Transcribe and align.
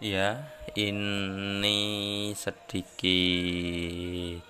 Ya, 0.00 0.48
ini 0.80 2.32
sedikit 2.32 4.40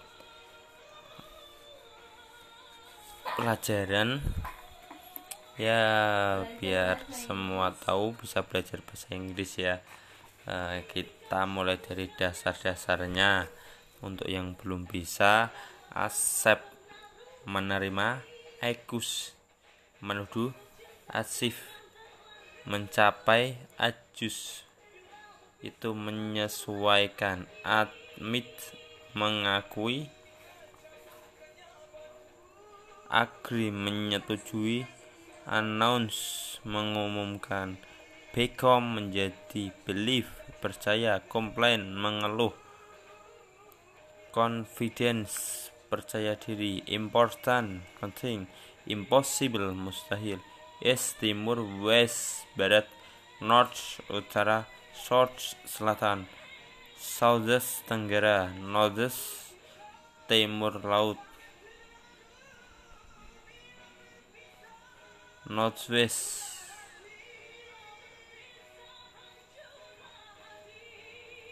pelajaran 3.34 4.22
ya 5.58 5.82
biar 6.62 7.02
semua 7.10 7.74
tahu 7.74 8.14
bisa 8.14 8.46
belajar 8.46 8.78
bahasa 8.86 9.10
Inggris 9.10 9.58
ya. 9.58 9.82
Eh, 10.46 10.86
kita 10.86 11.50
mulai 11.50 11.82
dari 11.82 12.06
dasar-dasarnya. 12.14 13.50
Untuk 14.06 14.30
yang 14.30 14.54
belum 14.54 14.86
bisa, 14.86 15.50
accept 15.90 16.62
menerima, 17.42 18.22
ekus 18.62 19.34
menuduh, 19.98 20.54
asif 21.10 21.58
mencapai, 22.70 23.58
ajus 23.82 24.69
itu 25.60 25.92
menyesuaikan 25.92 27.44
admit 27.60 28.48
mengakui 29.12 30.08
agree 33.12 33.68
menyetujui 33.68 34.88
announce 35.44 36.62
mengumumkan 36.64 37.76
become 38.32 38.96
menjadi 38.96 39.74
believe 39.84 40.30
percaya 40.64 41.18
complain 41.26 41.92
mengeluh 41.92 42.54
confidence 44.30 45.68
percaya 45.90 46.38
diri 46.38 46.86
important 46.86 47.82
penting 47.98 48.46
impossible 48.86 49.74
mustahil 49.74 50.38
east 50.78 51.18
timur 51.18 51.60
west 51.82 52.46
barat 52.54 52.86
north 53.42 53.98
utara 54.06 54.70
South 55.00 55.56
selatan, 55.64 56.28
Southeast 57.00 57.88
tenggara, 57.88 58.52
Northeast 58.60 59.56
timur 60.28 60.76
laut, 60.84 61.18
Northwest 65.48 66.46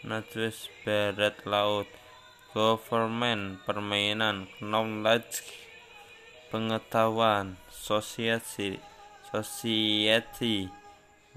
Northwest 0.05 0.69
barat 0.85 1.35
laut, 1.43 1.89
government 2.53 3.59
permainan, 3.65 4.47
knowledge 4.61 5.43
pengetahuan, 6.53 7.57
society. 7.69 8.79
Society 9.29 10.65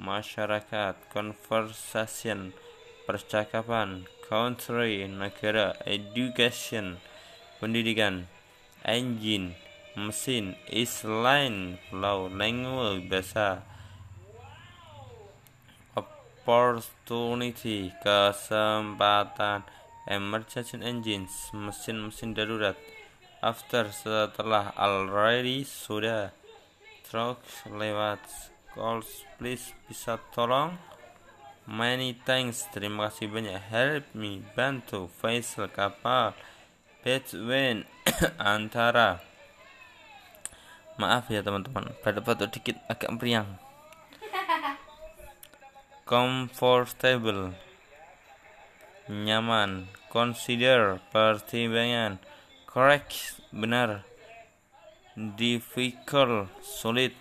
masyarakat, 0.02 0.98
conversation, 1.14 2.50
percakapan, 3.06 4.10
country, 4.26 5.06
negara, 5.06 5.78
education, 5.86 6.98
pendidikan, 7.62 8.26
engine, 8.82 9.54
mesin, 9.94 10.58
isline, 10.66 11.78
pulau, 11.86 12.26
language, 12.26 13.06
bahasa, 13.06 13.62
opportunity, 15.94 17.94
kesempatan, 18.02 19.62
emergency 20.10 20.82
engines, 20.82 21.54
mesin-mesin 21.54 22.34
darurat, 22.34 22.74
after, 23.38 23.86
setelah, 23.94 24.74
already, 24.74 25.62
sudah, 25.62 26.34
truck, 27.06 27.38
lewat, 27.70 28.50
calls 28.72 29.24
please 29.36 29.76
bisa 29.86 30.18
tolong. 30.32 30.76
Many 31.62 32.18
thanks. 32.26 32.66
Terima 32.74 33.06
kasih 33.06 33.30
banyak. 33.30 33.54
Help 33.70 34.04
me. 34.18 34.42
Bantu. 34.58 35.06
Faisal 35.06 35.70
kapal. 35.70 36.34
Between 37.06 37.86
antara. 38.42 39.22
Maaf 40.98 41.30
ya 41.30 41.46
teman-teman. 41.46 41.94
Pada 42.02 42.18
dikit 42.50 42.82
agak 42.90 43.14
meriang. 43.14 43.62
Comfortable. 46.10 47.54
Nyaman. 49.06 49.86
Consider 50.10 50.98
pertimbangan. 51.14 52.18
Correct. 52.66 53.38
Benar. 53.54 54.02
Difficult. 55.14 56.50
Sulit 56.58 57.14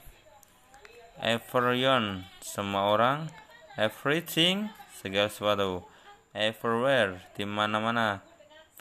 everyone 1.21 2.25
semua 2.41 2.97
orang. 2.97 3.29
Everything 3.77 4.73
segala 4.97 5.29
sesuatu. 5.29 5.85
Everywhere 6.33 7.21
di 7.37 7.45
mana-mana. 7.45 8.25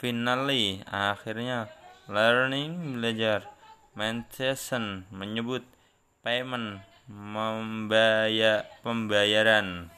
Finally 0.01 0.81
akhirnya 0.89 1.69
learning 2.09 2.97
belajar. 2.97 3.45
Mention 3.93 5.05
menyebut. 5.13 5.61
Payment 6.21 6.85
membayar 7.09 8.65
pembayaran. 8.81 9.89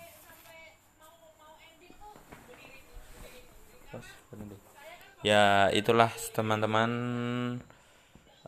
Ya 5.23 5.71
itulah 5.71 6.11
teman-teman. 6.35 6.91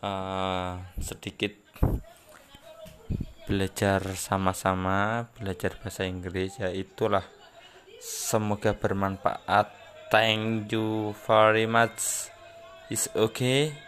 Uh, 0.04 0.84
sedikit 1.00 1.56
belajar 3.46 4.02
sama-sama 4.18 5.30
belajar 5.38 5.78
bahasa 5.78 6.04
Inggris 6.06 6.58
ya 6.58 6.74
itulah. 6.74 7.24
Semoga 8.02 8.74
bermanfaat. 8.78 9.70
Thank 10.14 10.74
you 10.74 11.14
very 11.26 11.66
much. 11.66 12.30
Is 12.94 13.10
okay 13.18 13.85